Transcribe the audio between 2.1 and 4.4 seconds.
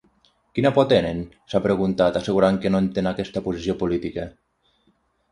assegurant que no entén aquesta posició política.